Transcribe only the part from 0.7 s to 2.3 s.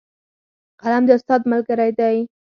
قلم د استاد ملګری دی